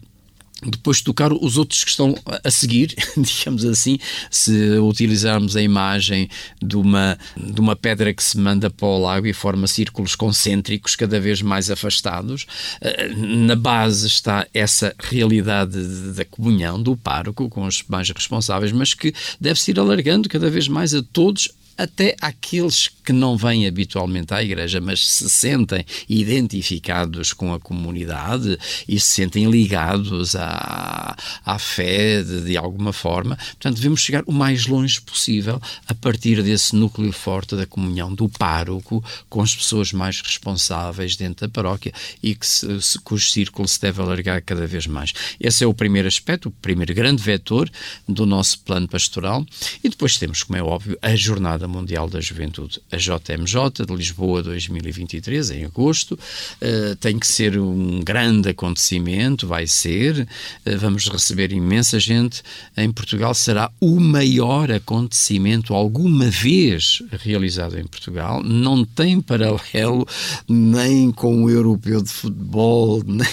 depois 0.64 1.00
tocar 1.00 1.32
os 1.32 1.56
outros 1.56 1.82
que 1.84 1.90
estão 1.90 2.14
a 2.44 2.50
seguir, 2.50 2.94
digamos 3.16 3.64
assim, 3.64 3.98
se 4.30 4.78
utilizarmos 4.78 5.56
a 5.56 5.62
imagem 5.62 6.28
de 6.62 6.76
uma, 6.76 7.18
de 7.36 7.60
uma 7.60 7.74
pedra 7.74 8.12
que 8.14 8.22
se 8.22 8.38
manda 8.38 8.70
para 8.70 8.86
o 8.86 8.98
lago 8.98 9.26
e 9.26 9.32
forma 9.32 9.66
círculos 9.66 10.14
concêntricos 10.14 10.96
cada 10.96 11.20
vez 11.20 11.42
mais 11.42 11.70
afastados, 11.70 12.46
eh, 12.80 13.08
na 13.14 13.56
base 13.56 14.06
está 14.06 14.46
essa 14.54 14.94
realidade 14.98 15.78
da 16.14 16.24
comunhão 16.24 16.80
do 16.82 16.96
pároco 16.96 17.48
com 17.48 17.66
os 17.66 17.82
mais 17.88 18.08
responsáveis, 18.10 18.72
mas 18.72 18.94
que 18.94 19.14
deve-se 19.40 19.70
ir 19.72 19.78
alargando 19.78 20.28
cada 20.28 20.48
vez 20.48 20.68
mais 20.68 20.94
a 20.94 21.02
todos 21.02 21.48
até 21.76 22.16
àqueles 22.20 22.88
que 23.04 23.12
não 23.12 23.36
vêm 23.36 23.66
habitualmente 23.66 24.32
à 24.32 24.42
igreja, 24.42 24.80
mas 24.80 25.06
se 25.06 25.28
sentem 25.28 25.84
identificados 26.08 27.32
com 27.32 27.52
a 27.52 27.58
comunidade 27.60 28.58
e 28.86 28.98
se 29.00 29.12
sentem 29.12 29.50
ligados 29.50 30.36
à, 30.36 31.16
à 31.44 31.58
fé 31.58 32.22
de, 32.22 32.42
de 32.42 32.56
alguma 32.56 32.92
forma. 32.92 33.36
Portanto, 33.36 33.76
devemos 33.76 34.00
chegar 34.00 34.22
o 34.26 34.32
mais 34.32 34.66
longe 34.66 35.00
possível 35.00 35.60
a 35.86 35.94
partir 35.94 36.42
desse 36.42 36.76
núcleo 36.76 37.12
forte 37.12 37.56
da 37.56 37.66
comunhão 37.66 38.14
do 38.14 38.28
pároco 38.28 39.02
com 39.28 39.42
as 39.42 39.54
pessoas 39.54 39.92
mais 39.92 40.20
responsáveis 40.20 41.16
dentro 41.16 41.46
da 41.46 41.52
paróquia 41.52 41.92
e 42.22 42.34
que 42.34 42.46
se, 42.46 42.80
se, 42.80 42.98
cujo 43.00 43.28
círculo 43.28 43.66
se 43.66 43.80
deve 43.80 44.00
alargar 44.00 44.42
cada 44.42 44.66
vez 44.66 44.86
mais. 44.86 45.12
Esse 45.40 45.64
é 45.64 45.66
o 45.66 45.74
primeiro 45.74 46.06
aspecto, 46.06 46.48
o 46.48 46.52
primeiro 46.52 46.94
grande 46.94 47.22
vetor 47.22 47.70
do 48.08 48.24
nosso 48.26 48.60
plano 48.60 48.86
pastoral. 48.86 49.44
E 49.82 49.88
depois 49.88 50.16
temos, 50.16 50.42
como 50.42 50.56
é 50.56 50.62
óbvio, 50.62 50.98
a 51.02 51.14
jornada 51.16 51.61
Mundial 51.68 52.08
da 52.08 52.20
Juventude, 52.20 52.80
a 52.90 52.96
JMJ 52.96 53.86
de 53.86 53.94
Lisboa 53.94 54.42
2023, 54.42 55.50
em 55.50 55.64
agosto. 55.64 56.18
Uh, 56.60 56.96
tem 56.96 57.18
que 57.18 57.26
ser 57.26 57.58
um 57.58 58.00
grande 58.00 58.50
acontecimento, 58.50 59.46
vai 59.46 59.66
ser. 59.66 60.26
Uh, 60.66 60.78
vamos 60.78 61.08
receber 61.08 61.52
imensa 61.52 61.98
gente 61.98 62.42
em 62.76 62.90
Portugal. 62.90 63.34
Será 63.34 63.70
o 63.80 64.00
maior 64.00 64.70
acontecimento 64.70 65.74
alguma 65.74 66.30
vez 66.30 67.02
realizado 67.10 67.78
em 67.78 67.86
Portugal. 67.86 68.42
Não 68.42 68.84
tem 68.84 69.20
paralelo 69.20 70.06
nem 70.48 71.10
com 71.10 71.44
o 71.44 71.50
Europeu 71.50 72.02
de 72.02 72.10
Futebol, 72.10 73.02
nem 73.06 73.28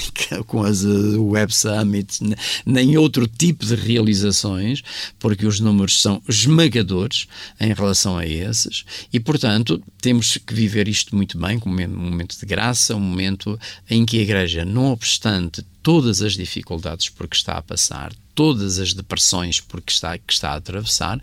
com 0.46 0.64
as 0.64 0.84
Web 0.84 1.54
Summits, 1.54 2.20
nem 2.66 2.98
outro 2.98 3.28
tipo 3.28 3.66
de 3.66 3.76
realizações, 3.76 4.82
porque 5.20 5.46
os 5.46 5.60
números 5.60 6.02
são 6.02 6.22
esmagadores 6.28 7.28
em 7.60 7.74
relação 7.74 8.18
a 8.20 8.26
esses, 8.26 8.86
e 9.12 9.20
portanto 9.20 9.82
temos 10.02 10.38
que 10.38 10.54
viver 10.54 10.88
isto 10.88 11.16
muito 11.16 11.38
bem, 11.38 11.58
como 11.58 11.82
um 11.82 11.88
momento 11.88 12.38
de 12.38 12.46
graça, 12.46 12.96
um 12.96 13.00
momento 13.00 13.60
em 13.90 14.06
que 14.06 14.20
a 14.20 14.22
Igreja, 14.22 14.66
não 14.66 14.92
obstante 14.92 15.66
todas 15.82 16.22
as 16.22 16.34
dificuldades 16.34 17.10
por 17.10 17.28
que 17.28 17.36
está 17.36 17.54
a 17.54 17.62
passar, 17.62 18.14
todas 18.36 18.80
as 18.80 18.94
depressões 18.94 19.60
por 19.60 19.82
que 19.82 19.92
está, 19.92 20.18
que 20.18 20.34
está 20.34 20.52
a 20.52 20.56
atravessar, 20.56 21.20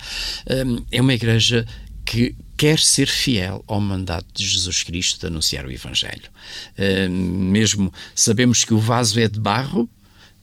hum, 0.67 0.85
é 0.91 1.01
uma 1.01 1.15
Igreja 1.15 1.67
que 2.05 2.35
quer 2.57 2.79
ser 2.79 3.09
fiel 3.09 3.63
ao 3.67 3.81
mandato 3.81 4.27
de 4.33 4.47
Jesus 4.47 4.83
Cristo 4.83 5.21
de 5.21 5.27
anunciar 5.27 5.67
o 5.67 5.73
Evangelho. 5.73 6.31
Uh, 6.79 7.11
mesmo 7.11 7.93
sabemos 8.15 8.65
que 8.65 8.73
o 8.73 8.79
vaso 8.79 9.19
é 9.21 9.29
de 9.29 9.39
barro, 9.39 9.89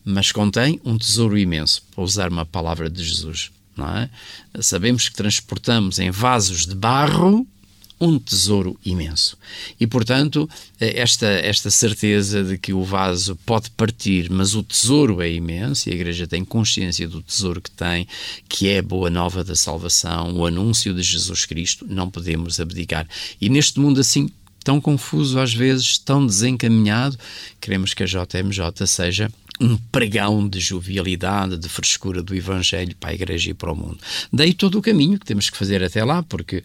mas 0.03 0.31
contém 0.31 0.79
um 0.83 0.97
tesouro 0.97 1.37
imenso, 1.37 1.81
para 1.95 2.03
usar 2.03 2.29
uma 2.29 2.45
palavra 2.45 2.89
de 2.89 3.03
Jesus. 3.03 3.49
É? 3.77 4.09
Sabemos 4.61 5.09
que 5.09 5.15
transportamos 5.15 5.99
em 5.99 6.11
vasos 6.11 6.65
de 6.65 6.75
barro 6.75 7.47
um 7.99 8.19
tesouro 8.19 8.77
imenso. 8.85 9.37
E, 9.79 9.87
portanto, 9.87 10.49
esta, 10.79 11.25
esta 11.25 11.69
certeza 11.69 12.43
de 12.43 12.57
que 12.57 12.73
o 12.73 12.83
vaso 12.83 13.37
pode 13.45 13.69
partir, 13.71 14.29
mas 14.29 14.55
o 14.55 14.63
tesouro 14.63 15.21
é 15.21 15.31
imenso, 15.31 15.87
e 15.87 15.93
a 15.93 15.95
Igreja 15.95 16.27
tem 16.27 16.43
consciência 16.43 17.07
do 17.07 17.21
tesouro 17.21 17.61
que 17.61 17.71
tem, 17.71 18.05
que 18.49 18.67
é 18.67 18.79
a 18.79 18.83
boa 18.83 19.09
nova 19.09 19.41
da 19.43 19.55
salvação, 19.55 20.35
o 20.35 20.45
anúncio 20.45 20.93
de 20.93 21.01
Jesus 21.01 21.45
Cristo, 21.45 21.85
não 21.89 22.09
podemos 22.09 22.59
abdicar. 22.59 23.07
E 23.39 23.47
neste 23.47 23.79
mundo 23.79 24.01
assim 24.01 24.29
tão 24.63 24.79
confuso 24.79 25.39
às 25.39 25.53
vezes, 25.53 25.97
tão 25.97 26.25
desencaminhado, 26.25 27.17
queremos 27.59 27.93
que 27.93 28.03
a 28.03 28.05
JMJ 28.05 28.87
seja 28.87 29.29
um 29.63 29.77
pregão 29.77 30.47
de 30.47 30.59
jovialidade, 30.59 31.57
de 31.57 31.69
frescura 31.69 32.21
do 32.21 32.35
Evangelho 32.35 32.93
para 32.99 33.11
a 33.11 33.13
Igreja 33.13 33.51
e 33.51 33.53
para 33.53 33.71
o 33.71 33.75
mundo. 33.75 33.97
Daí 34.31 34.53
todo 34.53 34.77
o 34.77 34.81
caminho 34.81 35.17
que 35.17 35.25
temos 35.25 35.49
que 35.49 35.55
fazer 35.55 35.81
até 35.81 36.03
lá, 36.03 36.21
porque 36.21 36.61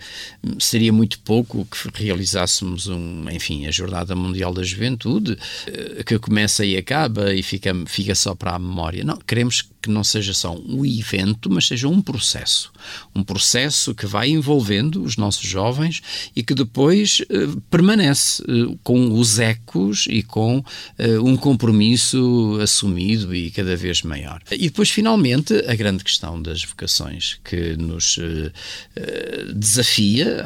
seria 0.58 0.92
muito 0.92 1.20
pouco 1.20 1.64
que 1.64 2.02
realizássemos 2.02 2.88
um, 2.88 3.30
enfim, 3.30 3.66
a 3.66 3.70
Jornada 3.70 4.16
Mundial 4.16 4.52
da 4.52 4.64
Juventude, 4.64 5.38
eh, 5.68 6.02
que 6.02 6.18
começa 6.18 6.64
e 6.64 6.76
acaba 6.76 7.32
e 7.32 7.40
fica, 7.40 7.72
fica 7.86 8.16
só 8.16 8.34
para 8.34 8.56
a 8.56 8.58
memória. 8.58 9.04
Não, 9.04 9.16
queremos 9.18 9.62
que 9.80 9.88
não 9.88 10.02
seja 10.02 10.34
só 10.34 10.56
um 10.56 10.84
evento, 10.84 11.48
mas 11.48 11.68
seja 11.68 11.86
um 11.86 12.02
processo. 12.02 12.72
Um 13.14 13.22
processo 13.22 13.94
que 13.94 14.06
vai 14.06 14.30
envolvendo 14.30 15.04
os 15.04 15.16
nossos 15.16 15.48
jovens 15.48 16.02
e 16.34 16.42
que 16.42 16.52
depois 16.52 17.22
eh, 17.30 17.46
permanece 17.70 18.42
eh, 18.42 18.74
com 18.82 19.12
os 19.12 19.38
ecos 19.38 20.06
e 20.10 20.20
com 20.22 20.64
eh, 20.98 21.20
um 21.20 21.36
compromisso 21.36 22.58
assumido 22.60 22.87
e 22.96 23.50
cada 23.50 23.76
vez 23.76 24.02
maior. 24.02 24.40
E 24.50 24.68
depois, 24.68 24.90
finalmente, 24.90 25.54
a 25.66 25.74
grande 25.74 26.04
questão 26.04 26.40
das 26.40 26.62
vocações 26.62 27.38
que 27.42 27.76
nos 27.76 28.18
eh, 28.18 29.52
desafia. 29.54 30.44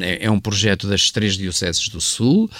É, 0.00 0.26
é 0.26 0.30
um 0.30 0.38
projeto 0.38 0.86
das 0.86 1.10
três 1.10 1.36
dioceses 1.36 1.88
do 1.88 2.00
Sul. 2.00 2.50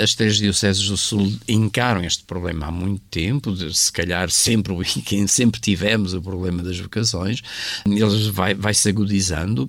As 0.00 0.14
três 0.14 0.36
dioceses 0.36 0.86
do 0.88 0.96
Sul 0.96 1.32
encaram 1.48 2.02
este 2.04 2.24
problema 2.24 2.66
há 2.66 2.70
muito 2.70 3.02
tempo, 3.10 3.52
de, 3.52 3.76
se 3.76 3.92
calhar 3.92 4.30
sempre, 4.30 4.74
sempre 5.28 5.60
tivemos 5.60 6.14
o 6.14 6.22
problema 6.22 6.62
das 6.62 6.78
vocações, 6.78 7.42
ele 7.86 8.30
vai, 8.30 8.54
vai 8.54 8.74
se 8.74 8.88
agudizando. 8.88 9.68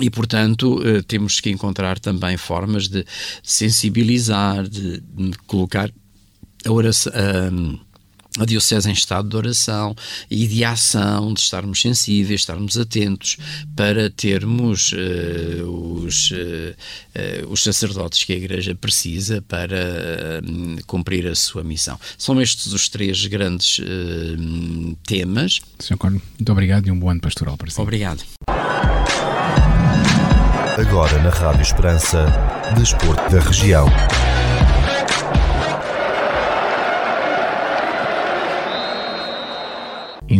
E, 0.00 0.10
portanto, 0.10 0.82
eh, 0.84 1.02
temos 1.02 1.40
que 1.40 1.50
encontrar 1.50 2.00
também 2.00 2.36
formas 2.36 2.88
de 2.88 3.04
sensibilizar, 3.42 4.68
de 4.68 5.00
colocar 5.46 5.88
a 6.64 6.72
oração. 6.72 7.12
A 8.38 8.44
Diocese 8.44 8.88
em 8.88 8.92
estado 8.92 9.28
de 9.28 9.36
oração 9.36 9.94
e 10.30 10.46
de 10.46 10.64
ação, 10.64 11.32
de 11.32 11.40
estarmos 11.40 11.80
sensíveis, 11.80 12.40
estarmos 12.40 12.76
atentos 12.76 13.36
para 13.76 14.10
termos 14.10 14.92
uh, 14.92 16.04
os, 16.04 16.30
uh, 16.30 16.34
uh, 16.34 17.48
os 17.52 17.62
sacerdotes 17.62 18.24
que 18.24 18.32
a 18.32 18.36
Igreja 18.36 18.74
precisa 18.74 19.40
para 19.42 20.42
cumprir 20.86 21.26
a 21.26 21.34
sua 21.34 21.62
missão. 21.62 21.98
São 22.18 22.40
estes 22.40 22.72
os 22.72 22.88
três 22.88 23.26
grandes 23.26 23.80
temas. 25.06 25.60
Sr. 25.78 25.96
Corno, 25.96 26.20
muito 26.38 26.52
obrigado 26.52 26.86
e 26.86 26.90
um 26.90 26.98
bom 26.98 27.10
ano 27.10 27.20
pastoral 27.20 27.56
para 27.56 27.70
si. 27.70 27.80
Obrigado. 27.80 28.24
Agora 30.76 31.22
na 31.22 31.30
Rádio 31.30 31.62
Esperança, 31.62 32.26
Desporto 32.76 33.30
da 33.30 33.40
Região. 33.40 33.86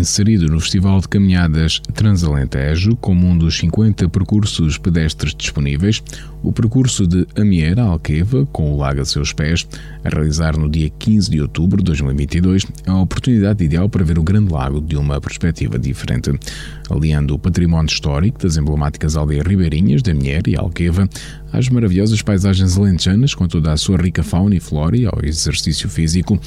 Inserido 0.04 0.46
no 0.49 0.61
Festival 0.61 1.00
de 1.00 1.08
Caminhadas 1.08 1.80
Transalentejo 1.94 2.94
como 2.96 3.26
um 3.26 3.37
dos 3.37 3.56
50 3.56 4.06
percursos 4.11 4.76
pedestres 4.76 5.34
disponíveis, 5.34 6.02
o 6.42 6.52
percurso 6.52 7.06
de 7.06 7.26
Amiera 7.34 7.82
Alqueva, 7.82 8.46
com 8.52 8.70
o 8.70 8.76
lago 8.76 9.00
a 9.00 9.04
seus 9.06 9.32
pés, 9.32 9.66
a 10.04 10.11
realizar 10.11 10.58
no 10.58 10.68
dia 10.68 10.90
15 10.90 11.30
de 11.30 11.40
outubro 11.40 11.78
de 11.78 11.84
2022, 11.84 12.66
é 12.87 12.90
a 12.90 12.99
oportunidade 12.99 13.64
ideal 13.64 13.88
para 13.88 14.04
ver 14.04 14.18
o 14.18 14.23
Grande 14.23 14.52
Lago 14.52 14.78
de 14.78 14.94
uma 14.94 15.18
perspectiva 15.23 15.78
diferente, 15.78 16.30
aliando 16.90 17.34
o 17.34 17.38
património 17.38 17.90
histórico 17.90 18.42
das 18.42 18.58
emblemáticas 18.58 19.16
aldeias 19.16 19.46
ribeirinhas 19.46 20.02
de 20.02 20.11
Amiera 20.11 20.50
e 20.50 20.56
Alqueva 20.56 21.08
às 21.50 21.68
maravilhosas 21.70 22.20
paisagens 22.20 22.76
alentejanas 22.76 23.34
com 23.34 23.49
toda 23.49 23.73
a 23.73 23.76
sua 23.78 23.96
rica 23.96 24.23
fauna 24.23 24.54
e 24.54 24.60
flora 24.60 24.97
e 24.97 25.06
ao 25.06 25.19
exercício 25.23 25.88
físico 25.88 26.38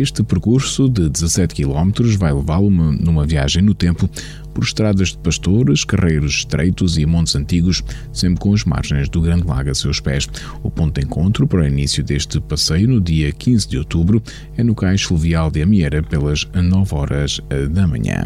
este 0.00 0.22
percurso 0.22 0.88
de 0.88 1.08
17 1.08 1.54
km 1.54 1.90
vai 2.18 2.32
levá-lo 2.32 2.70
numa 2.70 3.26
viagem 3.26 3.62
no 3.62 3.74
tempo 3.74 4.08
por 4.54 4.64
estradas 4.64 5.10
de 5.10 5.18
pastores, 5.18 5.84
carreiros 5.84 6.38
estreitos 6.38 6.98
e 6.98 7.06
montes 7.06 7.36
antigos, 7.36 7.82
sempre 8.12 8.40
com 8.40 8.52
as 8.52 8.64
margens 8.64 9.08
do 9.08 9.20
Grande 9.20 9.46
Lago 9.46 9.70
a 9.70 9.74
seus 9.74 10.00
pés. 10.00 10.28
O 10.62 10.70
ponto 10.70 10.98
de 10.98 11.06
encontro 11.06 11.46
para 11.46 11.60
o 11.60 11.66
início 11.66 12.02
deste 12.02 12.40
passeio, 12.40 12.88
no 12.88 13.00
dia 13.00 13.30
15 13.32 13.68
de 13.68 13.78
outubro, 13.78 14.22
é 14.56 14.64
no 14.64 14.74
cais 14.74 15.02
fluvial 15.02 15.50
de 15.50 15.62
Amiera, 15.62 16.02
pelas 16.02 16.48
9 16.54 16.94
horas 16.94 17.40
da 17.70 17.86
manhã. 17.86 18.24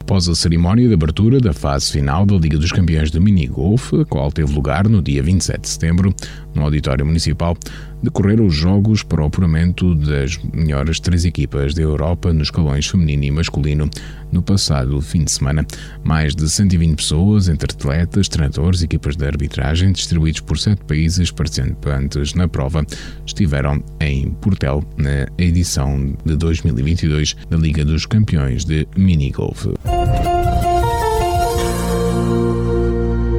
Após 0.00 0.28
a 0.28 0.36
cerimónia 0.36 0.86
de 0.86 0.94
abertura 0.94 1.40
da 1.40 1.52
fase 1.52 1.90
final 1.90 2.24
da 2.24 2.36
Liga 2.36 2.56
dos 2.56 2.70
Campeões 2.70 3.10
de 3.10 3.18
Mini 3.18 3.48
Golf, 3.48 3.92
a 3.92 4.04
qual 4.04 4.30
teve 4.30 4.52
lugar 4.52 4.88
no 4.88 5.02
dia 5.02 5.20
27 5.20 5.60
de 5.60 5.68
setembro, 5.68 6.14
no 6.54 6.62
Auditório 6.62 7.04
Municipal, 7.04 7.56
decorreram 8.02 8.46
os 8.46 8.54
jogos 8.54 9.02
para 9.02 9.22
o 9.22 9.26
apuramento 9.26 9.94
das 9.94 10.38
melhores 10.52 11.00
três 11.00 11.24
equipas 11.24 11.74
da 11.74 11.82
Europa 11.82 12.32
nos 12.32 12.48
escalões 12.48 12.86
feminino 12.86 13.24
e 13.24 13.30
masculino 13.30 13.88
no 14.30 14.42
passado 14.42 15.00
fim 15.00 15.24
de 15.24 15.30
semana. 15.30 15.66
Mais 16.04 16.34
de 16.34 16.48
120 16.48 16.96
pessoas, 16.96 17.48
entre 17.48 17.72
atletas, 17.72 18.28
treinadores 18.28 18.82
equipas 18.82 19.16
de 19.16 19.26
arbitragem, 19.26 19.92
distribuídos 19.92 20.40
por 20.40 20.58
sete 20.58 20.84
países 20.84 21.30
participantes 21.30 22.34
na 22.34 22.48
prova, 22.48 22.84
estiveram 23.24 23.82
em 24.00 24.30
Portel 24.30 24.82
na 24.96 25.26
edição 25.38 26.14
de 26.24 26.36
2022 26.36 27.36
da 27.48 27.56
Liga 27.56 27.84
dos 27.84 28.06
Campeões 28.06 28.64
de 28.64 28.86
Minigolf. 28.96 29.66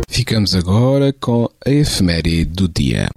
Ficamos 0.09 0.55
agora 0.55 1.13
com 1.13 1.47
a 1.65 1.69
efeméride 1.69 2.45
do 2.45 2.67
dia. 2.67 3.07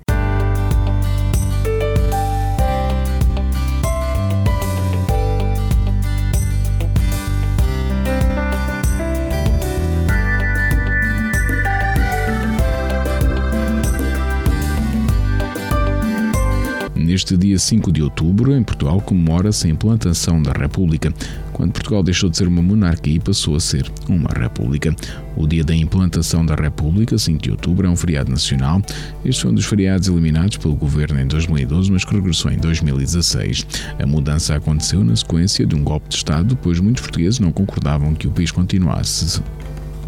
Neste 17.21 17.37
dia 17.37 17.59
5 17.59 17.93
de 17.93 18.03
outubro, 18.03 18.57
em 18.57 18.63
Portugal, 18.63 18.99
comemora-se 18.99 19.67
a 19.67 19.71
implantação 19.71 20.43
da 20.43 20.53
República, 20.53 21.13
quando 21.53 21.71
Portugal 21.71 22.03
deixou 22.03 22.31
de 22.31 22.39
ser 22.39 22.49
uma 22.49 22.63
monarquia 22.63 23.17
e 23.17 23.21
passou 23.21 23.57
a 23.57 23.61
ser 23.61 23.93
uma 24.09 24.31
república. 24.31 24.97
O 25.37 25.47
dia 25.47 25.63
da 25.63 25.77
implantação 25.77 26.47
da 26.47 26.55
República, 26.55 27.19
5 27.19 27.43
de 27.43 27.51
outubro, 27.51 27.87
é 27.87 27.91
um 27.91 27.95
feriado 27.95 28.31
nacional. 28.31 28.81
Este 29.23 29.43
foi 29.43 29.51
um 29.51 29.55
dos 29.55 29.67
feriados 29.67 30.09
eliminados 30.09 30.57
pelo 30.57 30.75
governo 30.75 31.21
em 31.21 31.27
2012, 31.27 31.93
mas 31.93 32.07
que 32.07 32.15
regressou 32.15 32.51
em 32.51 32.57
2016. 32.57 33.67
A 34.03 34.07
mudança 34.07 34.55
aconteceu 34.55 35.05
na 35.05 35.15
sequência 35.15 35.67
de 35.67 35.75
um 35.75 35.85
golpe 35.85 36.09
de 36.09 36.15
Estado, 36.15 36.57
pois 36.57 36.81
muitos 36.81 37.03
portugueses 37.03 37.39
não 37.39 37.53
concordavam 37.53 38.15
que 38.15 38.29
o 38.29 38.31
país 38.31 38.51
continuasse 38.51 39.43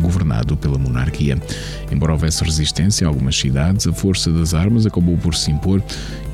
governado 0.01 0.57
pela 0.57 0.79
monarquia. 0.79 1.41
Embora 1.91 2.13
houvesse 2.13 2.45
resistência 2.45 3.05
em 3.05 3.09
algumas 3.09 3.37
cidades, 3.37 3.87
a 3.87 3.93
força 3.93 4.31
das 4.31 4.55
armas 4.55 4.87
acabou 4.87 5.17
por 5.19 5.35
se 5.35 5.51
impor 5.51 5.83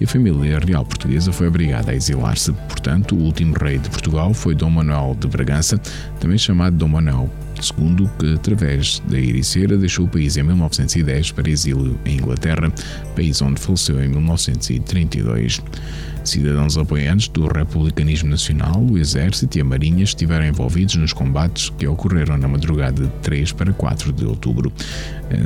e 0.01 0.05
a 0.05 0.09
família 0.09 0.59
real 0.59 0.85
portuguesa 0.85 1.33
foi 1.33 1.49
obrigada 1.49 1.91
a 1.91 1.95
exilar-se. 1.95 2.53
Portanto, 2.53 3.15
o 3.15 3.19
último 3.19 3.55
rei 3.61 3.79
de 3.79 3.89
Portugal 3.89 4.33
foi 4.33 4.55
Dom 4.55 4.71
Manuel 4.71 5.17
de 5.19 5.27
Bragança, 5.27 5.79
também 6.21 6.39
chamado 6.39 6.77
Dom 6.77 6.89
Manuel 6.89 7.31
II, 7.59 8.09
que, 8.19 8.35
através 8.35 9.03
da 9.09 9.19
Ericeira, 9.19 9.77
deixou 9.77 10.07
o 10.07 10.09
país 10.09 10.37
em 10.37 10.43
1910 10.43 11.33
para 11.33 11.51
exílio 11.51 11.99
em 12.05 12.17
Inglaterra, 12.17 12.73
país 13.15 13.43
onde 13.43 13.61
faleceu 13.61 14.03
em 14.03 14.09
1932. 14.09 15.61
Cidadãos 16.29 16.77
apoiantes 16.77 17.27
do 17.29 17.47
Republicanismo 17.47 18.29
Nacional, 18.29 18.85
o 18.85 18.99
Exército 18.99 19.57
e 19.57 19.63
a 19.63 19.65
Marinha 19.65 20.05
estiveram 20.05 20.45
envolvidos 20.47 20.97
nos 20.97 21.15
combates 21.15 21.71
que 21.71 21.87
ocorreram 21.87 22.37
na 22.37 22.47
madrugada 22.47 23.05
de 23.05 23.11
3 23.23 23.53
para 23.53 23.73
4 23.73 24.13
de 24.13 24.27
outubro. 24.27 24.71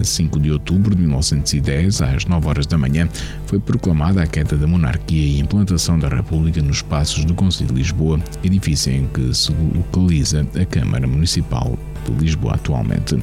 5 0.03 0.40
de 0.40 0.51
outubro 0.51 0.92
de 0.97 1.03
1910, 1.03 2.03
às 2.03 2.25
9 2.27 2.49
horas 2.49 2.66
da 2.66 2.77
manhã, 2.77 3.09
foi 3.47 3.61
proclamada 3.61 4.25
a 4.25 4.27
queda 4.27 4.57
da 4.57 4.66
monarquia 4.66 5.25
e 5.25 5.38
implantação 5.38 5.97
da 6.01 6.09
República 6.09 6.61
nos 6.61 6.83
passos 6.83 7.25
do 7.25 7.35
Conselho 7.35 7.68
de 7.68 7.77
Lisboa, 7.77 8.18
edifício 8.42 8.92
em 8.92 9.07
que 9.07 9.33
se 9.33 9.53
localiza 9.53 10.45
a 10.61 10.64
Câmara 10.64 11.07
Municipal 11.07 11.79
de 12.11 12.19
Lisboa 12.19 12.55
atualmente. 12.55 13.17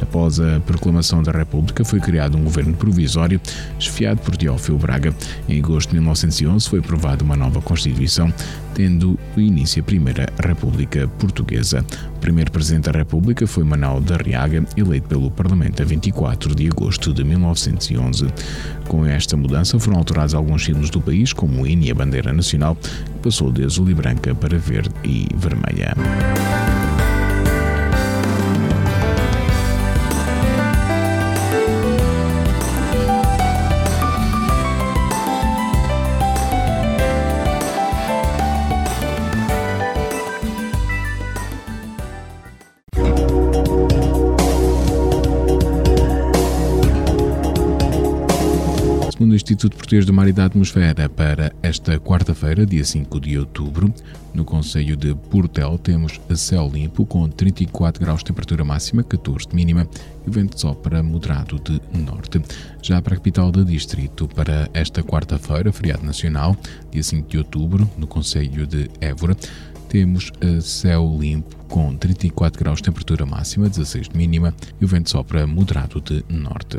Após 0.00 0.38
a 0.38 0.60
proclamação 0.60 1.22
da 1.22 1.32
República, 1.32 1.84
foi 1.84 2.00
criado 2.00 2.36
um 2.36 2.44
governo 2.44 2.74
provisório, 2.74 3.40
esfiado 3.78 4.20
por 4.20 4.36
Teófilo 4.36 4.78
Braga. 4.78 5.14
Em 5.48 5.58
agosto 5.58 5.90
de 5.90 5.96
1911 5.96 6.68
foi 6.68 6.78
aprovada 6.78 7.24
uma 7.24 7.36
nova 7.36 7.60
Constituição, 7.60 8.32
tendo 8.74 9.18
início 9.36 9.82
a 9.82 9.84
Primeira 9.84 10.26
República 10.42 11.08
Portuguesa. 11.18 11.84
O 12.16 12.20
primeiro 12.20 12.50
Presidente 12.50 12.90
da 12.90 12.98
República 12.98 13.46
foi 13.46 13.64
Manuel 13.64 14.00
da 14.00 14.16
Riaga, 14.16 14.64
eleito 14.76 15.08
pelo 15.08 15.30
Parlamento 15.30 15.82
a 15.82 15.84
24 15.84 16.54
de 16.54 16.66
agosto 16.68 17.12
de 17.12 17.24
1911. 17.24 18.26
Com 18.88 19.06
esta 19.06 19.36
mudança 19.36 19.78
foram 19.78 19.98
alterados 19.98 20.34
alguns 20.34 20.64
símbolos 20.64 20.90
do 20.90 21.00
país, 21.00 21.32
como 21.32 21.62
o 21.62 21.66
hino 21.66 21.84
e 21.84 21.90
a 21.90 21.94
bandeira 21.94 22.32
nacional, 22.32 22.76
que 22.76 23.18
passou 23.22 23.52
de 23.52 23.64
azul 23.64 23.88
e 23.90 23.94
branca 23.94 24.34
para 24.34 24.58
verde 24.58 24.94
e 25.04 25.28
vermelha. 25.36 25.94
Instituto 49.60 49.76
Português 49.76 50.06
do 50.06 50.12
Mar 50.14 50.26
e 50.26 50.32
da 50.32 50.46
Atmosfera, 50.46 51.06
para 51.06 51.52
esta 51.62 52.00
quarta-feira, 52.00 52.64
dia 52.64 52.82
5 52.82 53.20
de 53.20 53.38
outubro, 53.38 53.92
no 54.32 54.42
Conselho 54.42 54.96
de 54.96 55.14
Portel, 55.14 55.76
temos 55.76 56.18
a 56.30 56.34
céu 56.34 56.70
limpo 56.72 57.04
com 57.04 57.28
34 57.28 58.02
graus 58.02 58.20
de 58.20 58.24
temperatura 58.24 58.64
máxima, 58.64 59.02
14 59.02 59.48
de 59.48 59.54
mínima 59.54 59.86
e 60.26 60.30
o 60.30 60.32
vento 60.32 60.58
sopra 60.58 61.02
moderado 61.02 61.60
de 61.60 61.78
norte. 61.92 62.40
Já 62.80 63.02
para 63.02 63.12
a 63.12 63.18
capital 63.18 63.52
do 63.52 63.62
distrito, 63.62 64.26
para 64.28 64.66
esta 64.72 65.02
quarta-feira, 65.02 65.70
feriado 65.70 66.06
nacional, 66.06 66.56
dia 66.90 67.02
5 67.02 67.28
de 67.28 67.36
outubro, 67.36 67.86
no 67.98 68.06
Conselho 68.06 68.66
de 68.66 68.90
Évora, 68.98 69.36
temos 69.90 70.32
a 70.40 70.58
céu 70.62 71.18
limpo 71.20 71.54
com 71.68 71.94
34 71.94 72.58
graus 72.58 72.78
de 72.78 72.84
temperatura 72.84 73.26
máxima, 73.26 73.68
16 73.68 74.08
de 74.08 74.16
mínima 74.16 74.54
e 74.80 74.86
o 74.86 74.88
vento 74.88 75.10
sopra 75.10 75.46
moderado 75.46 76.00
de 76.00 76.24
norte. 76.30 76.78